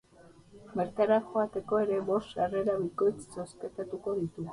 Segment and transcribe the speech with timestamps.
[0.77, 4.49] Bertara joateko ere bost sarrera bikoitz zozkatuko ditugu.